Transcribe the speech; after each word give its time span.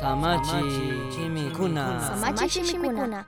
Samachi 0.00 0.60
chimikuna. 1.14 2.00
Samachi 2.00 2.64
shimikuna. 2.64 3.24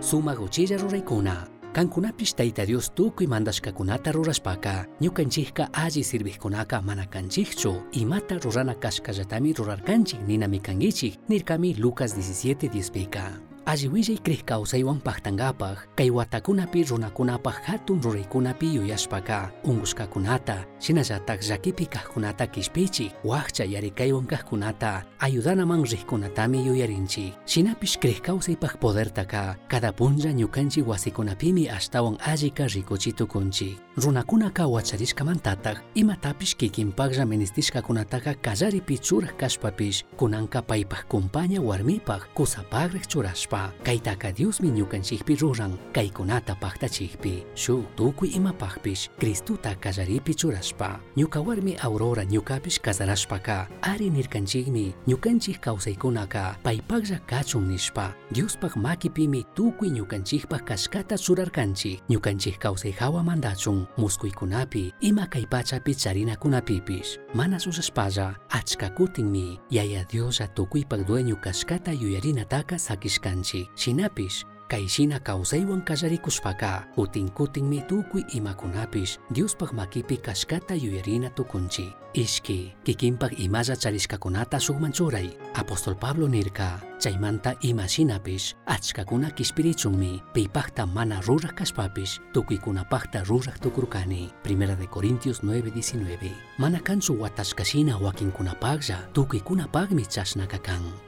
Sumaq 0.00 0.40
uchilla 0.40 0.76
ruraykuna 0.76 1.46
kankunapish 1.72 2.34
tayta 2.34 2.66
Dios 2.66 2.90
tukuy 2.94 3.26
mandashkakunata 3.26 4.12
rurashpaka. 4.12 4.86
Ñukanchikka 5.00 5.68
alli 5.72 6.04
sirviqkunaka 6.04 6.82
mana 6.82 7.06
kanchikchu 7.06 7.82
imata 7.92 8.38
rurana 8.38 8.74
kashkallatami 8.74 9.52
rurarkanchik 9.52 10.20
ninami 10.26 10.60
kankichik 10.60 11.18
nirkami 11.28 11.74
Lucas 11.74 12.16
17:10pika 12.16 13.24
alli 13.24 13.51
willay 13.80 14.20
kriq 14.20 14.44
kawsaywan 14.44 15.00
paqtankapaq 15.00 15.96
kay 15.96 16.10
watakunapi 16.12 16.84
runakunapaq 16.84 17.64
hatun 17.64 18.02
ruraykunapi 18.04 18.76
yuyashpaka. 18.76 19.50
Unqushkakunata 19.64 20.64
shinallatak 20.78 21.40
llakipi 21.40 21.86
kaqkunata 21.86 22.46
kishpichik 22.46 23.16
wakcha 23.24 23.64
yarikaywan 23.64 24.26
kaqkunata 24.28 25.04
ayudanaman 25.18 25.84
riqkunatami 25.88 26.66
yuyarinchik 26.66 27.32
shinapish 27.46 27.96
kriq 27.96 28.20
kawsaypaq 28.20 28.76
podertaka. 28.76 29.56
Cada 29.68 29.92
punlla 29.92 30.32
ñukanchik 30.32 30.86
wasikunapimi 30.86 31.68
ashtawan 31.68 32.20
allika 32.20 32.66
rikuchitukunchik. 32.68 33.80
Runakunaka 33.96 34.66
wacharishkamantataq 34.68 35.80
imatapish 35.94 36.56
kikinpaqlla 36.56 37.24
ministishkakunataka 37.24 38.34
kallaripi 38.34 38.98
churaq 38.98 39.36
kashpapish. 39.40 40.04
Kunanka 40.16 40.60
paypaq 40.62 41.08
kumpaña 41.08 41.60
warmipaq 41.60 42.28
kusapaqriq 42.34 43.08
churashpa 43.08 43.61
Ма, 43.62 43.70
кај 43.84 44.00
така 44.02 44.32
Диус 44.32 44.58
ми 44.60 44.70
нюкан 44.74 45.04
шихпи 45.06 45.36
руран, 45.38 45.76
кај 45.94 46.10
коната 46.12 46.56
пахта 46.60 46.88
шихпи. 46.88 47.44
Шу, 47.54 47.84
туку 47.96 48.24
има 48.26 48.52
пахпиш, 48.52 49.10
Кристу 49.20 49.56
та 49.56 49.74
кажарипи 49.74 50.34
чурашпа. 50.34 50.98
Нюкаварми 51.16 51.76
Аурора 51.82 52.24
нюкапиш 52.24 52.78
казарашпака, 52.78 53.68
ари 53.82 54.10
ниркан 54.10 54.42
нирканчигми, 54.42 54.94
нюканчих 55.06 55.60
каусайкунака, 55.60 56.56
пайпакжа 56.62 57.18
качумнишпа. 57.26 58.14
Диус 58.30 58.56
пак 58.56 58.76
макипими 58.76 59.44
туку 59.54 59.84
нюканчихпа 59.84 60.58
кашката 60.58 61.18
чурарканчи, 61.18 62.00
нюканчих 62.08 62.58
каусайхава 62.58 63.22
мандачун, 63.22 63.86
мускуйкунапи, 63.96 64.92
има 65.02 65.26
кайпачапи 65.26 65.94
чаринакунапипиш. 65.94 67.18
Манас 67.34 67.66
усашпажа, 67.66 68.34
ачкакутинми, 68.50 69.60
яя 69.70 70.06
Диоса 70.10 70.48
туку 70.56 70.78
пак 70.88 71.06
дуеню 71.06 71.36
кашката 71.36 71.92
юяринатака 71.92 72.78
сакишканчи. 72.78 73.51
Sakishkanchik 73.52 73.68
shinapish 73.76 74.44
kayshina 74.68 75.20
kawsaywan 75.20 75.84
kallarikushpaka 75.84 76.84
kutin 76.94 77.28
kutinmi 77.28 77.82
tukuy 77.88 78.24
imakunapish 78.32 79.18
Diospaq 79.30 79.72
makipi 79.72 80.16
kashkata 80.16 80.74
yuyarina 80.74 81.30
tukunchik 81.30 81.92
ishki 82.14 82.74
kikinpaq 82.84 83.32
imalla 83.38 83.76
charishkakunata 83.76 84.60
sukman 84.60 84.92
churay 84.92 85.30
apostol 85.54 85.94
Pablo 85.94 86.28
nirka 86.28 86.80
chaymanta 86.98 87.54
imashinapish 87.60 88.54
achkakuna 88.66 89.30
kishpirichunmi 89.30 90.22
paypaqta 90.34 90.86
mana 90.86 91.20
ruraq 91.20 91.54
kashpapish 91.54 92.20
tukuykunapaqta 92.32 93.24
ruraq 93.24 93.58
tukurkani. 93.60 94.30
Primera 94.42 94.76
de 94.76 94.86
Corintios 94.86 95.42
9:19 95.42 96.30
mana 96.58 96.80
kanchu 96.80 97.20
watashkashina 97.20 97.98
wakinkunapaqlla 97.98 99.08
tukuykunapaqmi 99.12 100.06
chashnaka 100.06 100.58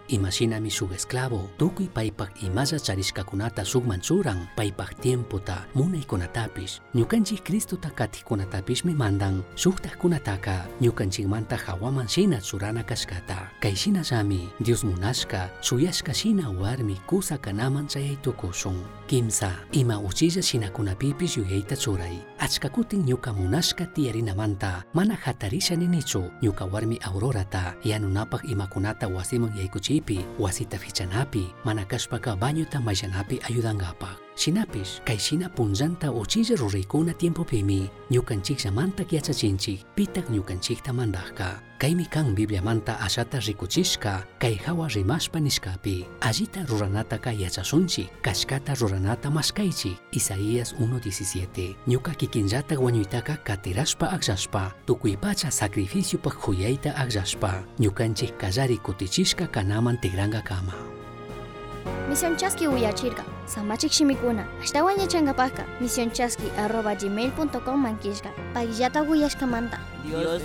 kan 0.05 0.14
imashinami 0.14 0.70
shuk 0.70 0.92
esclavo 0.92 1.48
tukuy 1.58 1.88
paypaq 1.88 2.42
imalla 2.42 2.78
charishkakunata 2.78 3.64
sukman 3.64 4.00
churan 4.00 4.48
paypaq 4.56 5.00
tiempota 5.00 5.64
munaykunatapish 5.74 6.80
ñukanchik 6.94 7.44
Cristota 7.44 7.91
katiqkunatapishmi 7.91 8.94
mandan. 8.94 9.44
Shuktaqkunataka 9.56 10.66
ñukanchikmanta 10.80 11.56
hawaman 11.56 12.08
shina 12.08 12.41
churana 12.41 12.82
kashkata. 12.82 13.50
Kayshinallaami 13.60 14.48
Dios 14.60 14.84
munashka 14.84 15.50
shuyashka 15.60 16.14
shina 16.14 16.50
warmi 16.50 16.97
kusa 17.06 17.38
kanaman 17.38 17.86
chayaytukushun 17.88 18.76
kimsa 19.06 19.53
ima 19.72 20.00
uchilla 20.00 20.42
shinakunapipish 20.42 21.37
yuyayta 21.37 21.76
churay 21.76 22.16
achka 22.38 22.69
kutin 22.69 23.04
ñuka 23.04 23.32
munashka 23.32 23.87
tiyarinamanta 23.87 24.84
mana 24.94 25.15
hatarisha 25.15 25.76
ninichu 25.76 26.22
ñuka 26.42 26.65
warmi 26.72 26.98
Aurorata 27.04 27.75
yanunapaq 27.84 28.44
imakunata 28.48 29.09
wasiman 29.09 29.53
yaykuchipi 29.59 30.25
wasita 30.38 30.78
fichanapi 30.78 31.53
mana 31.65 31.84
kashpaka 31.84 32.37
bañuta 32.37 32.81
mayllanapi 32.81 33.41
ayudankapaq 33.48 34.23
shinapish 34.37 35.00
kayshina 35.05 35.49
punllanta 35.49 36.11
uchilla 36.12 36.56
ruraykuna 36.56 37.12
tiempopimi 37.15 37.91
ñukanchikllamantak 38.11 39.12
yachachinchik 39.12 39.84
pitaq 39.97 40.27
ñukanchikta 40.31 40.93
mandaqka 40.93 41.61
kaymi 41.78 42.06
kan 42.09 42.33
Bibliamanta 42.34 42.97
ashata 42.97 43.41
rikuchishka 43.45 44.25
kay 44.41 44.56
hawa 44.65 44.89
rimashpa 44.89 45.41
nishkapi. 45.41 46.06
Allita 46.21 46.65
ruranataka 46.65 47.33
yachashunchik 47.33 48.09
kashkata 48.22 48.75
ruranata 48.81 49.31
mashkaychik 49.31 50.00
Isaías 50.12 50.72
1.17 50.81 51.75
ñuka 51.87 52.15
kikinllatak 52.15 52.81
wañuytaka 52.81 53.37
katirashpa 53.45 54.06
akllashpa 54.16 54.72
tukuy 54.87 55.16
pacha 55.16 55.51
sacrificiopaq 55.51 56.34
khuyayta 56.41 56.97
akllashpa 56.97 57.65
ñukanchik 57.78 58.37
kallari 58.39 58.78
kutichishka 58.78 59.47
kanaman 59.47 60.01
tigranka 60.01 60.41
kama 60.41 60.94
Misión 62.09 62.37
Chasqui 62.37 62.67
uyachirka. 62.67 63.25
Samachik 63.47 63.93
shimikuna. 63.93 64.47
Ashtawan 64.62 64.99
yachankapaqa. 64.99 65.65
Misión 65.81 66.11
Chasqui 66.12 66.50
arroba 66.59 66.95
gmail.com 66.95 67.81
manquishka. 67.81 68.31
Pagillata 68.53 69.03
uyashkamanta. 69.03 69.78
Dios. 70.05 70.43